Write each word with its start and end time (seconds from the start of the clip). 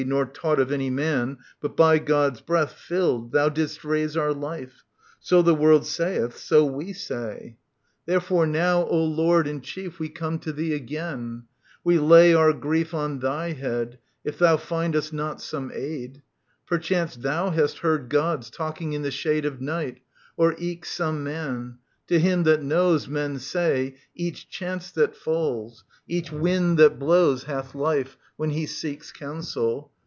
Nor 0.03 0.25
taught 0.25 0.59
of 0.59 0.71
any 0.71 0.89
man, 0.89 1.37
but 1.59 1.77
by 1.77 1.99
God's 1.99 2.41
breath 2.41 2.71
Filled, 2.73 3.33
thou 3.33 3.49
didst 3.49 3.85
raise 3.85 4.17
our 4.17 4.33
life. 4.33 4.83
So 5.19 5.43
the 5.43 5.53
world 5.53 5.85
saith; 5.85 6.37
So 6.37 6.65
we 6.65 6.91
say. 6.91 7.13
4 7.13 7.19
"v^ 7.19 7.29
^TT.^cMJg 7.29 7.29
OEDIPUS, 7.29 7.37
KING 7.37 7.53
OF 7.53 7.53
THEBES 7.53 7.57
Therefore 8.27 8.47
now, 8.47 8.83
O 8.87 8.97
Lord 9.03 9.47
and 9.47 9.63
Chief, 9.63 9.99
We 9.99 10.09
come 10.09 10.39
to 10.39 10.51
thee 10.51 10.73
again; 10.73 11.43
we 11.83 11.99
lay 11.99 12.33
our 12.33 12.51
grief 12.51 12.95
On 12.95 13.19
thy 13.19 13.51
head, 13.51 13.99
if 14.23 14.39
thou 14.39 14.57
find 14.57 14.95
us 14.95 15.13
not 15.13 15.39
some 15.39 15.71
aid. 15.71 16.23
Perchance 16.65 17.15
thou 17.17 17.51
hast 17.51 17.77
heard 17.79 18.09
Gods 18.09 18.49
talking 18.49 18.93
in 18.93 19.03
the 19.03 19.11
shade 19.11 19.45
Of 19.45 19.61
night, 19.61 19.99
or 20.35 20.55
eke 20.57 20.83
some 20.85 21.23
man: 21.23 21.77
to 22.07 22.17
him 22.19 22.41
that 22.43 22.63
knows. 22.63 23.07
Men 23.07 23.37
say, 23.37 23.95
each 24.15 24.49
chance 24.49 24.89
that 24.91 25.15
falls, 25.15 25.85
each 26.07 26.29
wind 26.31 26.77
that 26.79 26.97
blows 26.99 27.43
Hath 27.45 27.73
life, 27.75 28.17
when 28.35 28.49
he 28.49 28.65
seeks 28.65 29.11
counsel. 29.13 29.91